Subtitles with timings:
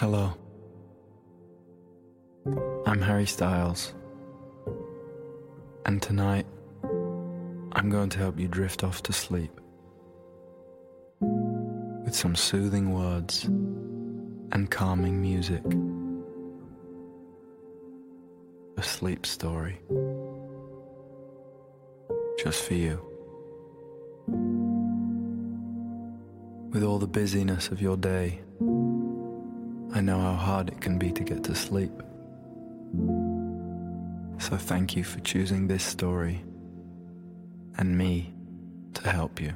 [0.00, 0.32] Hello.
[2.86, 3.94] I'm Harry Styles.
[5.86, 6.46] And tonight,
[7.72, 9.50] I'm going to help you drift off to sleep
[11.20, 13.46] with some soothing words
[14.52, 15.64] and calming music.
[18.76, 19.80] A sleep story
[22.38, 23.04] just for you.
[26.70, 28.42] With all the busyness of your day,
[29.94, 31.92] I know how hard it can be to get to sleep.
[34.38, 36.44] So thank you for choosing this story
[37.78, 38.32] and me
[38.94, 39.54] to help you.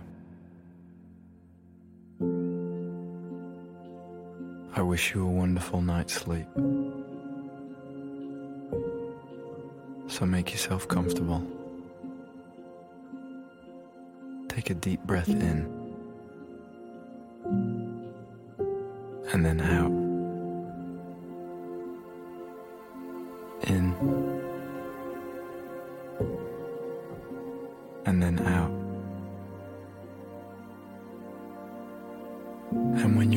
[4.75, 6.47] I wish you a wonderful night's sleep.
[10.09, 11.47] So make yourself comfortable.
[14.49, 15.83] Take a deep breath in
[19.33, 20.02] and then out.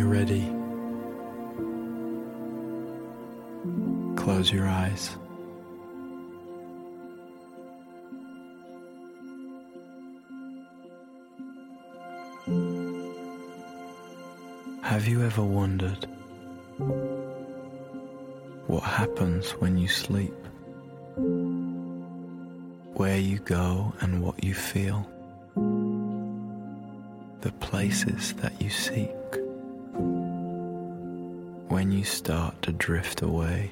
[0.06, 0.46] You're ready,
[4.16, 5.18] close your eyes.
[14.84, 16.08] Have you ever wondered
[18.68, 20.34] what happens when you sleep?
[22.94, 25.10] Where you go and what you feel?
[27.42, 29.25] The places that you seek?
[31.86, 33.70] When you start to drift away,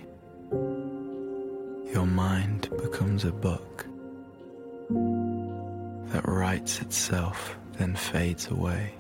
[0.52, 3.88] your mind becomes a book
[6.12, 8.94] that writes itself, then fades away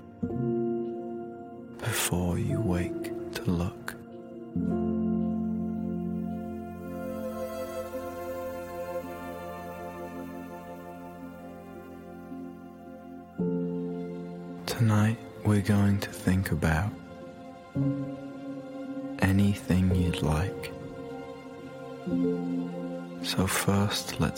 [1.77, 3.82] before you wake to look.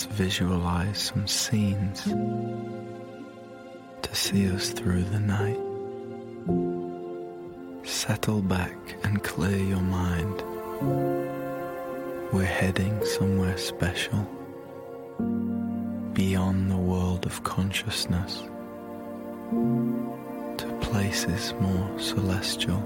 [0.06, 2.04] Visualize some scenes
[4.02, 5.60] to see us through the night.
[7.86, 10.44] Settle back and clear your mind.
[12.34, 14.28] We're heading somewhere special,
[16.14, 18.44] beyond the world of consciousness,
[20.58, 22.84] to places more celestial.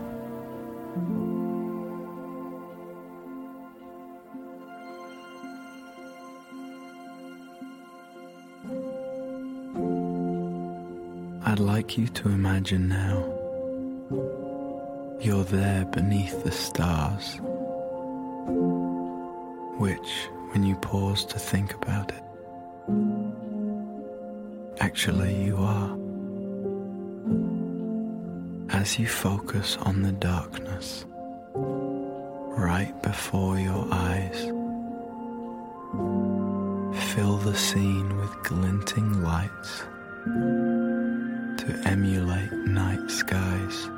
[11.90, 13.18] Like you to imagine now
[15.20, 17.40] you're there beneath the stars,
[19.80, 22.22] which, when you pause to think about it,
[24.80, 25.98] actually you are.
[28.70, 31.08] As you focus on the darkness
[31.56, 34.40] right before your eyes,
[37.16, 39.82] fill the scene with glinting lights
[41.70, 43.90] to emulate night skies.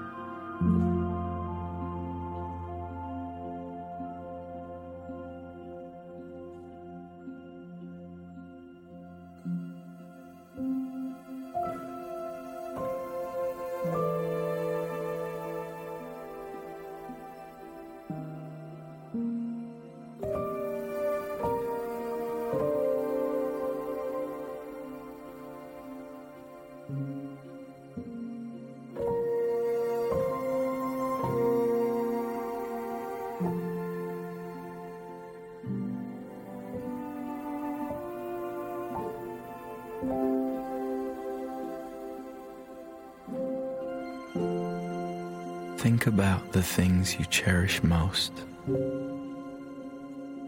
[46.02, 48.32] Think about the things you cherish most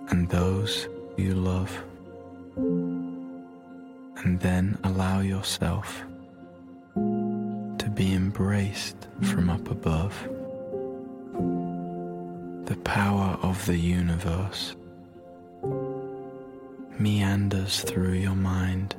[0.09, 1.71] and those you love.
[2.55, 6.01] And then allow yourself
[6.95, 10.19] to be embraced from up above.
[12.65, 14.75] The power of the universe
[16.97, 18.95] meanders through your mind.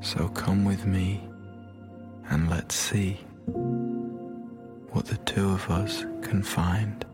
[0.00, 1.22] So come with me
[2.30, 3.20] and let's see
[5.36, 7.04] two of us can find.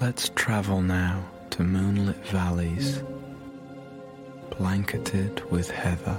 [0.00, 3.00] Let's travel now to moonlit valleys
[4.58, 6.18] blanketed with heather,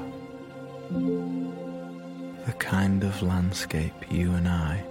[2.45, 4.81] the kind of landscape you and I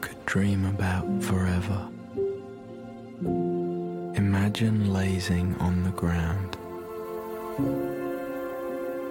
[0.00, 1.88] could dream about forever.
[4.20, 6.58] Imagine lazing on the ground,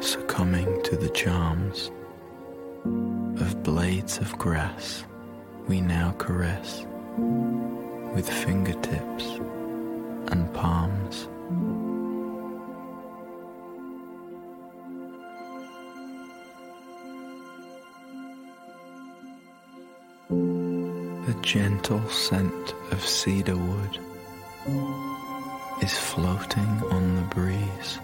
[0.04, 1.90] succumbing to the charms
[3.42, 5.04] of blades of grass
[5.68, 6.86] we now caress
[7.18, 9.26] with fingertips
[10.32, 11.28] and palms.
[21.26, 24.00] The gentle scent of cedar wood
[24.68, 28.00] is floating on the breeze,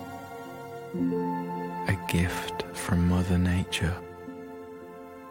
[1.89, 3.95] a gift from Mother Nature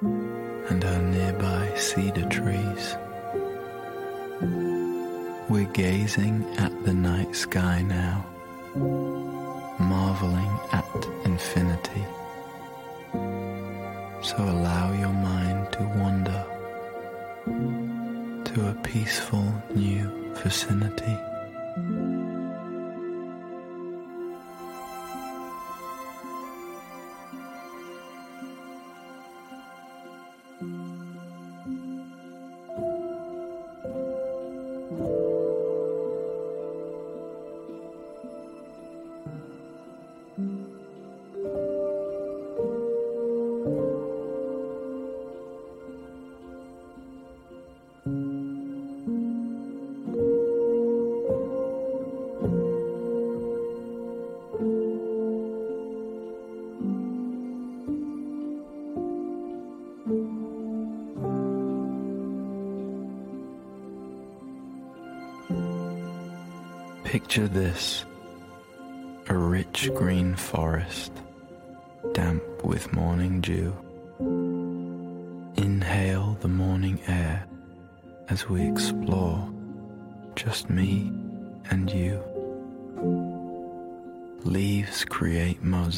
[0.03, 2.97] and her nearby cedar trees.
[5.49, 8.27] We're gazing at the night sky now,
[9.79, 12.05] marveling at infinity.
[14.23, 16.45] So allow your mind to wander
[18.45, 21.34] to a peaceful new vicinity.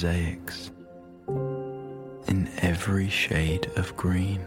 [0.07, 0.71] Mosaics
[2.29, 4.41] in every shade of green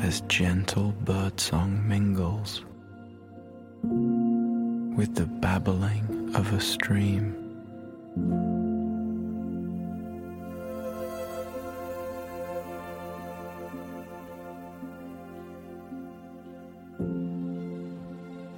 [0.00, 2.64] as gentle birdsong mingles
[4.96, 7.34] with the babbling of a stream.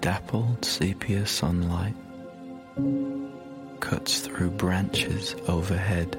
[0.02, 1.94] Dappled sepia sunlight
[3.92, 6.18] cuts through branches overhead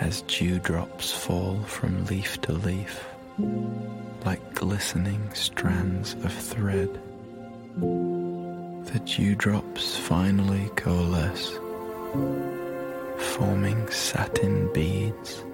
[0.00, 3.04] as dewdrops fall from leaf to leaf
[4.24, 6.88] like glistening strands of thread.
[7.76, 11.50] The dewdrops finally coalesce,
[13.34, 15.44] forming satin beads.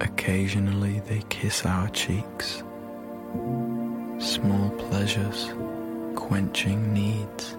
[0.00, 2.64] Occasionally they kiss our cheeks,
[4.18, 5.52] small pleasures
[6.16, 7.56] quenching needs.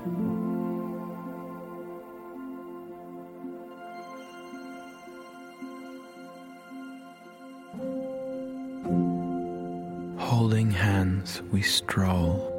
[11.52, 12.52] We stroll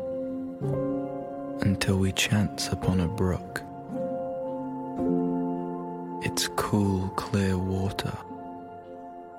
[1.62, 3.62] until we chance upon a brook.
[6.24, 8.16] Its cool, clear water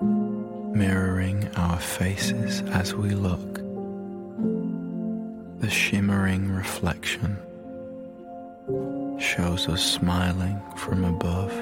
[0.00, 3.54] mirroring our faces as we look.
[5.60, 7.36] The shimmering reflection
[9.18, 11.52] shows us smiling from above.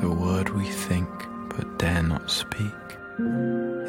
[0.00, 1.08] The word we think
[1.56, 2.74] but dare not speak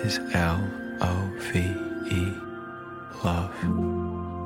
[0.04, 1.60] is L O V
[2.12, 2.34] E,
[3.24, 4.38] love.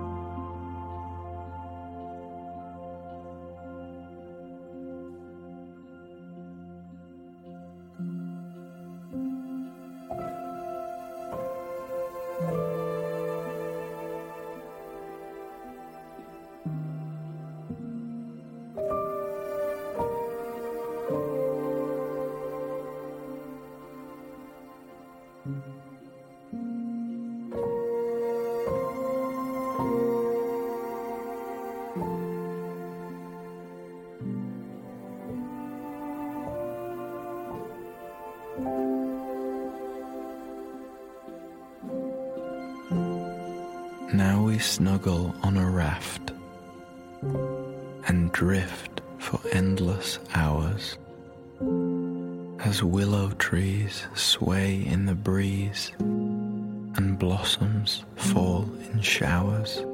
[58.01, 59.85] Blossoms fall in showers.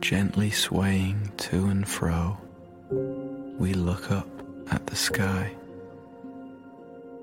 [0.00, 2.38] Gently swaying to and fro,
[3.58, 4.28] we look up
[4.70, 5.50] at the sky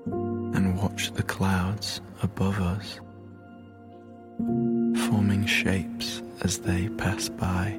[0.06, 3.00] and watch the clouds above us
[5.08, 7.78] forming shapes as they pass by.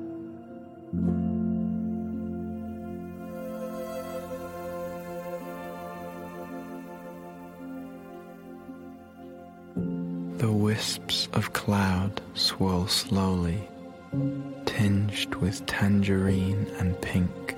[10.46, 13.68] The wisps of cloud swirl slowly,
[14.68, 17.56] tinged with tangerine and pink.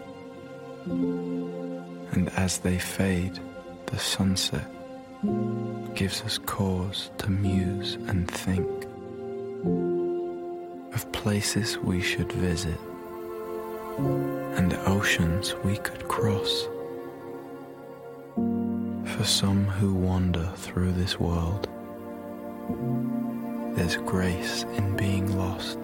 [0.85, 3.41] And as they fade,
[3.87, 4.65] the sunset
[5.95, 8.85] gives us cause to muse and think
[10.93, 12.79] of places we should visit
[14.55, 16.69] and oceans we could cross.
[19.17, 21.67] For some who wander through this world,
[23.75, 25.77] there's grace in being lost.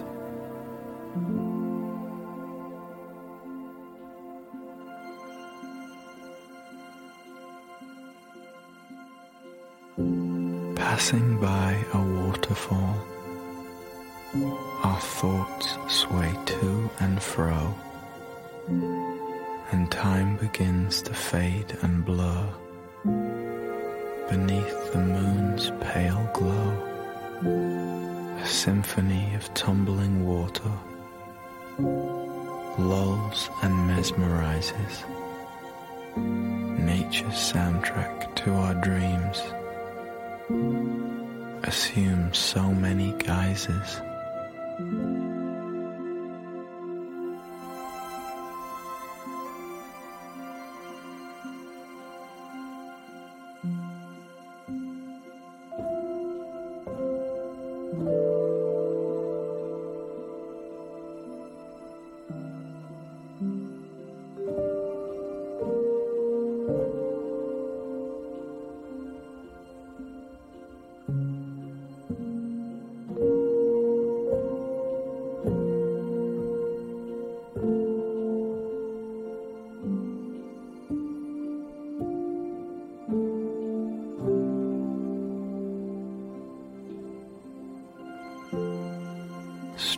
[10.75, 12.95] Passing by a waterfall,
[14.83, 17.75] our thoughts sway to and fro,
[19.71, 22.49] and time begins to fade and blur
[24.29, 26.71] beneath the moon's pale glow.
[28.41, 30.71] A symphony of tumbling water
[32.79, 35.03] lulls and mesmerizes.
[36.77, 39.41] Nature's soundtrack to our dreams
[41.63, 44.01] assumes so many guises.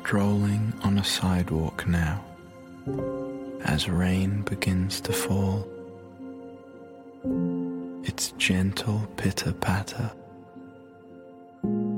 [0.06, 2.24] Strolling on a sidewalk now
[3.64, 5.68] as rain begins to fall.
[8.04, 10.12] Its gentle pitter patter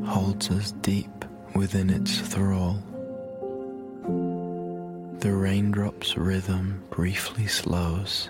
[0.06, 2.82] holds us deep within its thrall.
[5.20, 8.30] The raindrops' rhythm briefly slows,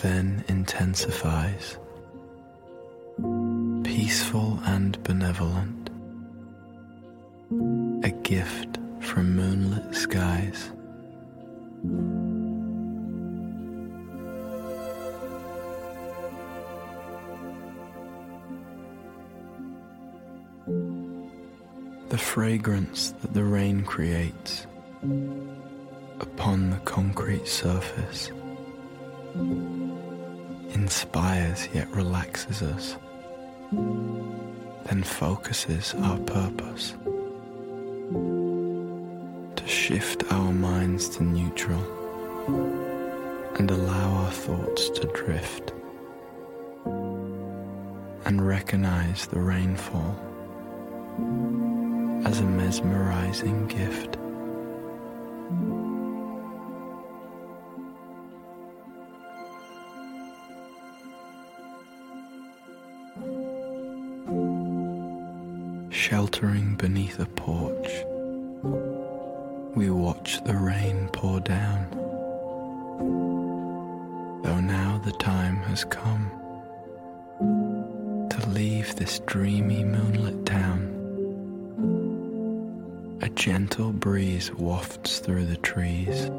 [0.00, 1.76] then intensifies,
[3.82, 5.84] peaceful and benevolent
[8.24, 10.72] gift from moonlit skies.
[22.08, 24.66] The fragrance that the rain creates
[26.20, 28.30] upon the concrete surface
[30.72, 32.96] inspires yet relaxes us,
[33.70, 36.94] then focuses our purpose
[39.86, 41.84] shift our minds to neutral
[43.58, 45.74] and allow our thoughts to drift
[48.24, 50.16] and recognize the rainfall
[52.24, 54.16] as a mesmerizing gift.
[65.92, 67.73] Sheltering beneath a porch,
[70.24, 71.86] watch the rain pour down.
[74.42, 76.30] Though now the time has come
[78.30, 80.80] to leave this dreamy moonlit town,
[83.20, 86.30] a gentle breeze wafts through the trees.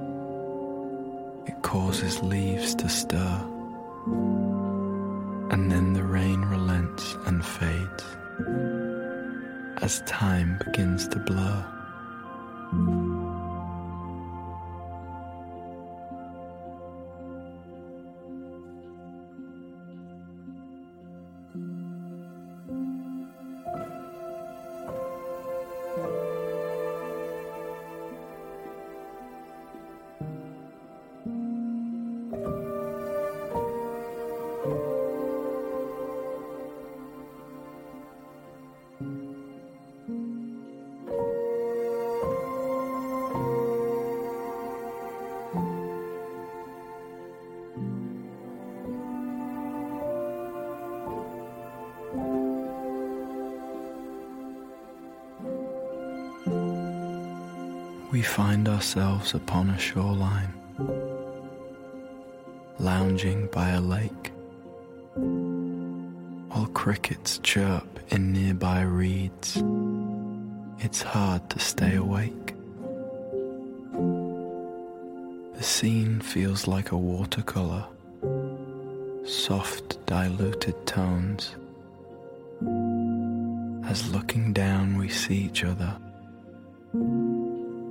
[1.46, 3.40] It causes leaves to stir,
[5.52, 8.04] and then the rain relents and fades
[9.84, 11.75] as time begins to blur.
[58.66, 60.52] Find ourselves upon a shoreline,
[62.80, 64.32] lounging by a lake,
[66.50, 69.62] while crickets chirp in nearby reeds.
[70.80, 72.56] It's hard to stay awake.
[75.58, 77.86] The scene feels like a watercolor,
[79.26, 81.56] soft, diluted tones.
[83.88, 85.96] As looking down, we see each other,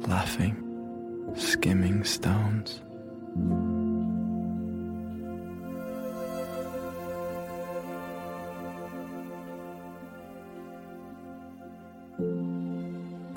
[0.09, 0.64] laughing,
[1.37, 2.81] skimming stones.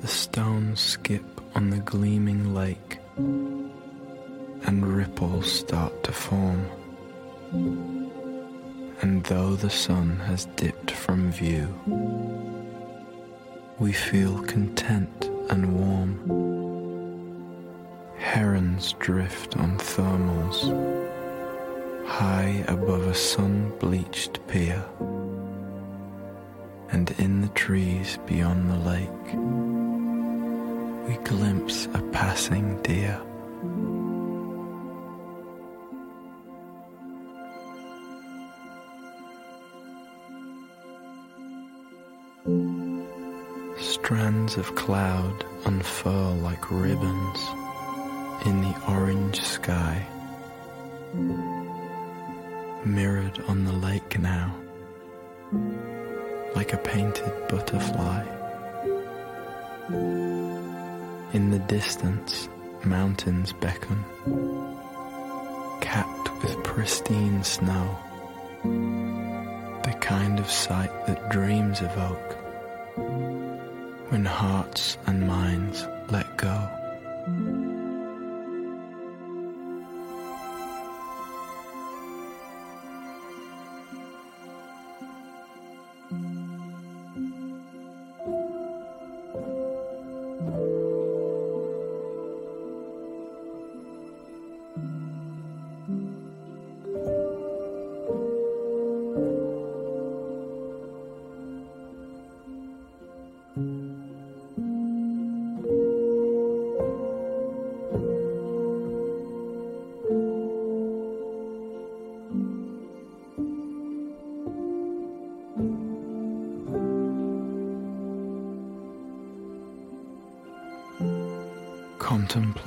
[0.02, 1.26] The stones skip
[1.56, 6.66] on the gleaming lake, and ripples start to form.
[9.02, 11.68] And though the sun has dipped from view,
[13.80, 16.67] we feel content and warm.
[18.18, 20.60] Herons drift on thermals,
[22.08, 24.84] high above a sun bleached pier
[26.90, 29.28] and in the trees beyond the lake,
[31.08, 33.22] we glimpse a passing deer.
[43.78, 47.67] Strands of cloud unfurl like ribbons
[48.48, 50.08] in the orange sky,
[52.86, 54.56] mirrored on the lake now
[56.56, 58.24] like a painted butterfly.
[61.34, 62.48] In the distance,
[62.86, 64.04] mountains beckon,
[65.82, 67.98] capped with pristine snow,
[68.64, 72.38] the kind of sight that dreams evoke
[74.10, 76.77] when hearts and minds let go.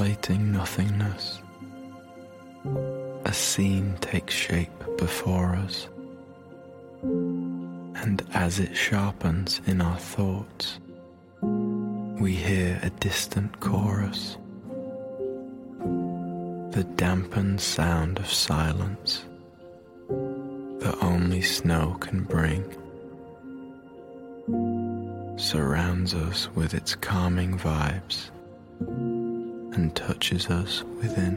[0.01, 1.43] Contemplating nothingness,
[3.27, 5.89] a scene takes shape before us,
[7.03, 10.81] and as it sharpens in our thoughts,
[11.43, 14.39] we hear a distant chorus,
[16.71, 19.27] the dampened sound of silence
[20.09, 22.65] that only snow can bring
[25.39, 28.31] surrounds us with its calming vibes
[29.81, 31.37] and touches us within.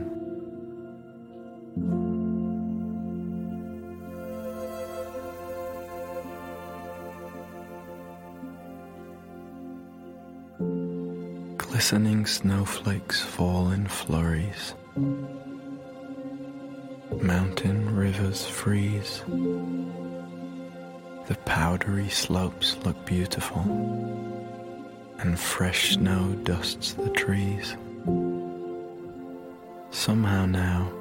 [11.57, 14.73] Glistening snowflakes fall in flurries.
[17.21, 19.23] Mountain rivers freeze.
[21.27, 23.61] The powdery slopes look beautiful,
[25.19, 27.77] and fresh snow dusts the trees.
[30.05, 30.91] Somehow now,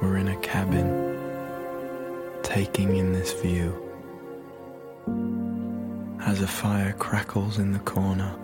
[0.00, 0.88] we're in a cabin,
[2.42, 3.76] taking in this view.
[6.18, 8.34] As a fire crackles in the corner,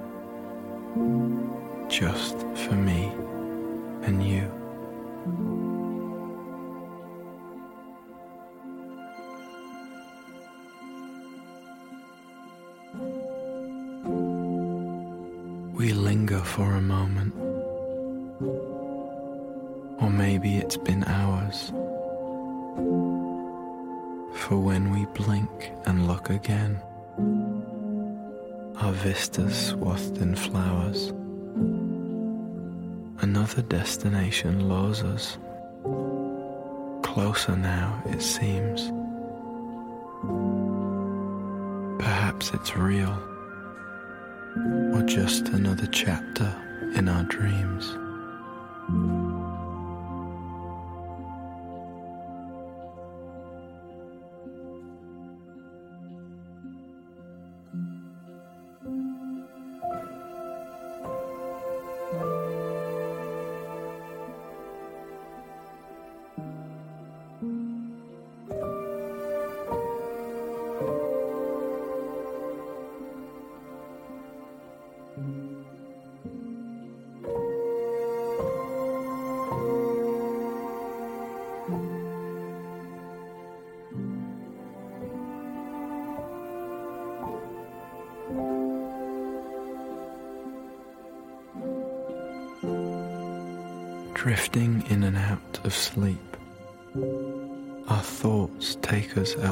[1.88, 3.10] just for me
[4.02, 4.57] and you.
[33.88, 35.38] Destination lures us.
[37.02, 38.92] Closer now, it seems.
[41.98, 43.18] Perhaps it's real,
[44.94, 46.54] or just another chapter
[46.96, 47.96] in our dreams.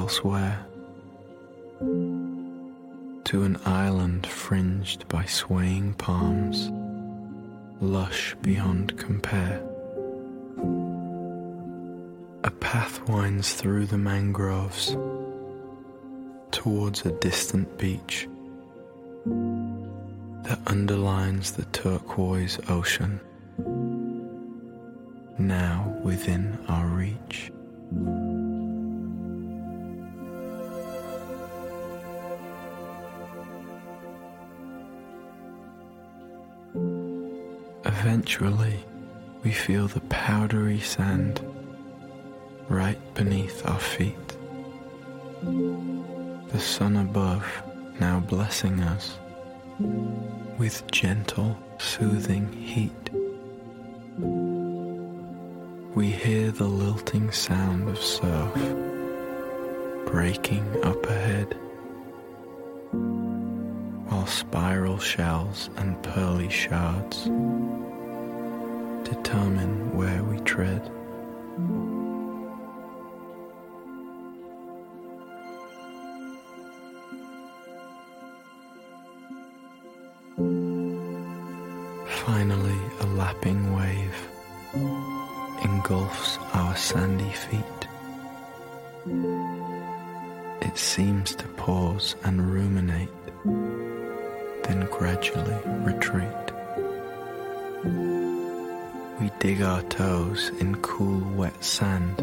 [0.06, 0.64] Elsewhere
[3.24, 6.70] to an island fringed by swaying palms,
[7.80, 9.60] lush beyond compare.
[12.44, 14.96] A path winds through the mangroves
[16.52, 18.28] towards a distant beach
[20.44, 23.18] that underlines the turquoise ocean
[25.36, 27.50] now within our reach.
[38.28, 38.84] Eventually,
[39.44, 41.40] we feel the powdery sand
[42.68, 44.36] right beneath our feet.
[46.48, 47.46] The sun above
[48.00, 49.16] now blessing us
[50.58, 53.10] with gentle, soothing heat
[55.94, 58.52] we hear the lilting sound of surf
[60.06, 61.56] breaking up ahead,
[64.08, 67.28] while spiral shells and pearly shards
[69.06, 70.82] determine where we tread.
[82.24, 84.16] Finally, a lapping wave
[85.62, 87.82] engulfs our sandy feet.
[90.62, 93.08] It seems to pause and ruminate,
[94.64, 96.55] then gradually retreat.
[99.26, 102.16] We dig our toes in cool, wet sand,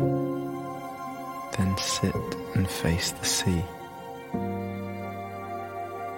[1.58, 2.16] then sit
[2.56, 3.62] and face the sea,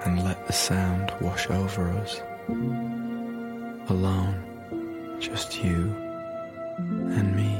[0.05, 2.21] and let the sound wash over us.
[3.89, 5.91] Alone, just you
[7.17, 7.54] and me.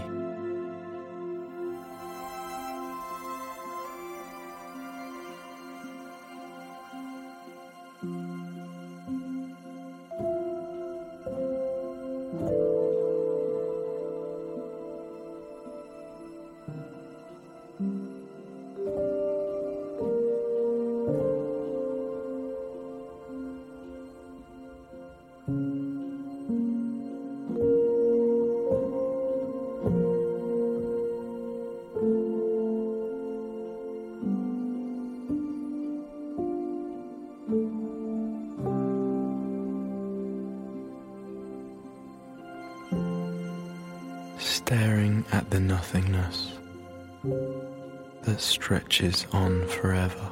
[48.96, 50.32] Stretches on forever.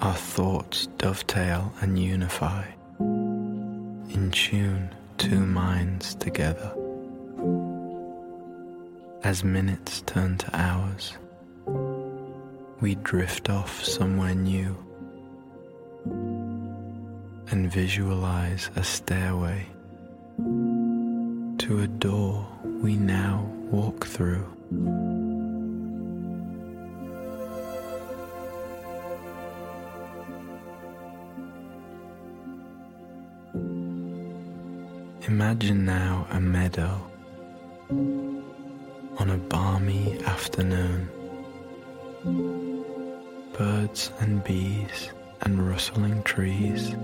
[0.00, 2.66] Our thoughts dovetail and unify,
[2.98, 6.74] in tune, two minds together.
[9.22, 11.16] As minutes turn to hours,
[12.80, 14.76] we drift off somewhere new
[17.52, 19.64] and visualize a stairway
[21.58, 22.44] to a door
[22.82, 25.43] we now walk through.
[35.36, 36.94] Imagine now a meadow
[37.90, 41.08] on a balmy afternoon.
[43.58, 45.10] Birds and bees
[45.42, 46.94] and rustling trees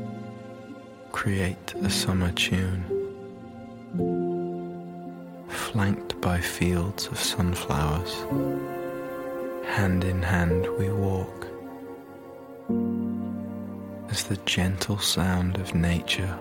[1.11, 2.85] create a summer tune
[5.49, 8.15] flanked by fields of sunflowers.
[9.75, 11.49] Hand in hand we walk
[14.09, 16.39] as the gentle sound of nature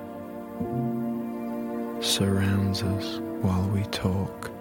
[2.01, 4.51] surrounds us while we talk.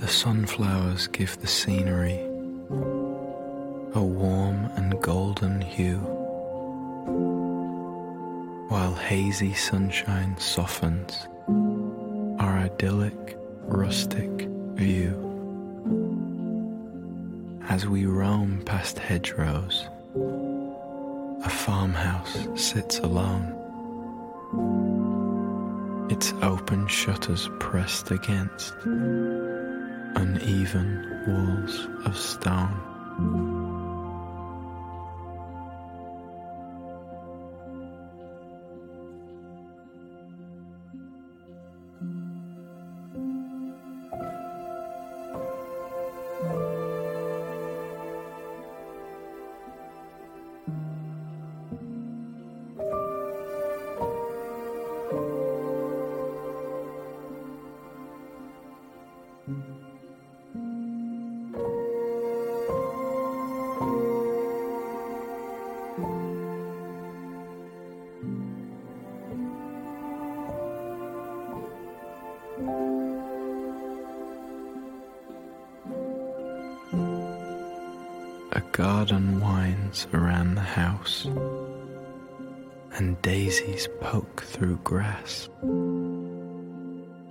[0.00, 2.20] The sunflowers give the scenery
[3.94, 5.98] a warm and golden hue,
[8.68, 11.26] while hazy sunshine softens
[12.40, 14.30] our idyllic rustic
[14.74, 15.23] view.
[17.74, 19.88] As we roam past hedgerows,
[21.44, 23.52] a farmhouse sits alone,
[26.08, 28.74] its open shutters pressed against
[30.14, 33.63] uneven walls of stone.
[72.56, 72.60] A
[78.70, 81.24] garden winds around the house,
[82.92, 85.48] and daisies poke through grass.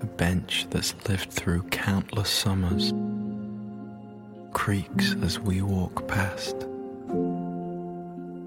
[0.02, 2.92] A bench that's lived through countless summers
[4.52, 6.68] creaks as we walk past.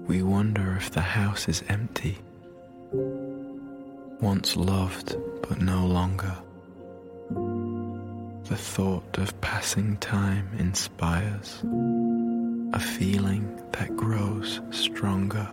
[0.07, 2.19] We wonder if the house is empty,
[4.21, 6.37] once loved but no longer.
[8.49, 11.61] The thought of passing time inspires
[12.71, 15.51] a feeling that grows stronger.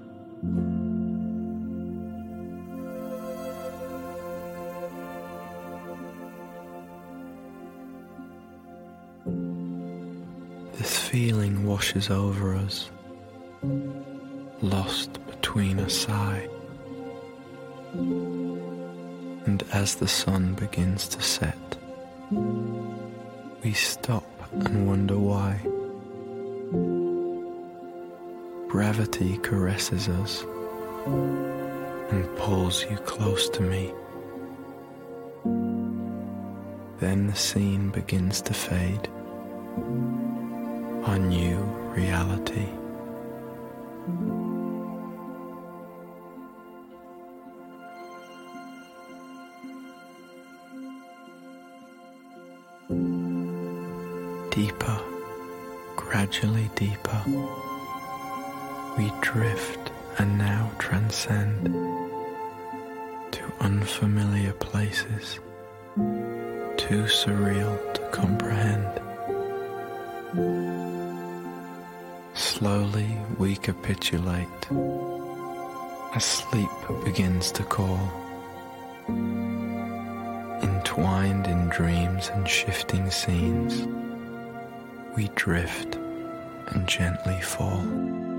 [10.79, 12.93] This feeling washes over us,
[14.63, 16.49] lost between a sigh.
[19.47, 21.59] And as the sun begins to set,
[23.75, 25.61] stop and wonder why.
[28.69, 30.43] Gravity caresses us
[32.11, 33.93] and pulls you close to me.
[37.01, 39.09] Then the scene begins to fade.
[41.07, 41.59] A new
[41.95, 42.69] reality.
[56.35, 57.23] Gradually deeper,
[58.99, 61.65] we drift and now transcend
[63.31, 65.39] to unfamiliar places,
[66.77, 69.01] too surreal to comprehend.
[72.35, 74.49] Slowly we capitulate
[76.17, 76.71] as sleep
[77.05, 78.11] begins to call.
[80.63, 83.87] Entwined in dreams and shifting scenes,
[85.17, 85.99] we drift
[86.69, 88.34] and gently fall.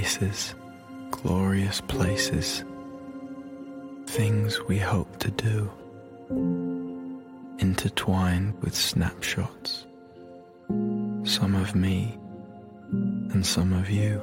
[0.00, 0.54] Faces,
[1.10, 2.64] glorious places,
[4.06, 5.70] things we hope to do,
[7.58, 9.86] intertwined with snapshots,
[11.24, 12.18] some of me
[12.90, 14.22] and some of you,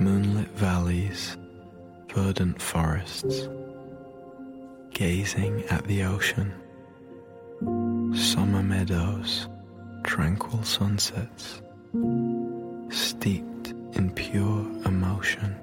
[0.00, 1.36] moonlit valleys,
[2.12, 3.48] verdant forests,
[4.90, 6.52] gazing at the ocean,
[8.16, 9.48] summer meadows,
[10.02, 11.62] tranquil sunsets
[14.16, 15.54] pure emotion.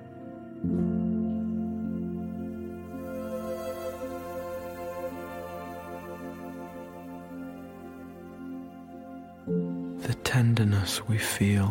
[10.02, 11.68] The tenderness we feel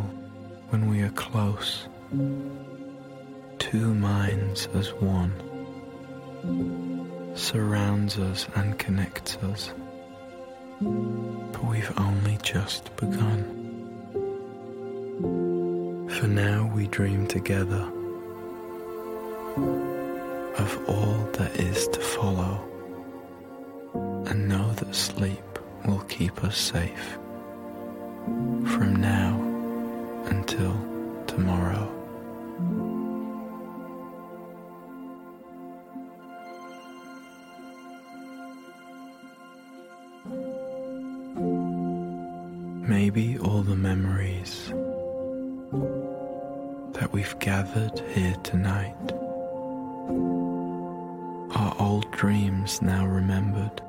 [0.70, 1.88] when we are close,
[3.58, 5.32] two minds as one,
[7.34, 9.72] surrounds us and connects us,
[10.80, 13.61] but we've only just begun.
[16.22, 17.82] For now we dream together
[20.56, 22.62] of all that is to follow
[24.28, 27.18] and know that sleep will keep us safe
[28.72, 29.34] from now
[30.26, 30.74] until
[31.26, 31.90] tomorrow.
[42.86, 44.72] Maybe all the memories
[47.02, 48.94] that we've gathered here tonight
[51.56, 53.82] are old dreams now remembered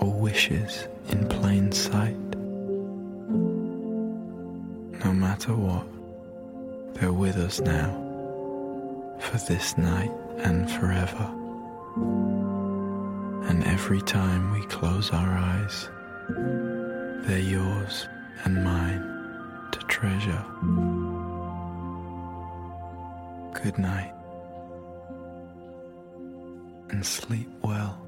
[0.00, 2.16] or wishes in plain sight.
[5.04, 5.86] No matter what,
[6.94, 7.90] they're with us now
[9.18, 11.30] for this night and forever.
[13.50, 15.90] And every time we close our eyes,
[17.26, 18.08] they're yours
[18.44, 20.42] and mine to treasure.
[23.64, 24.12] Good night
[26.90, 28.03] and sleep well.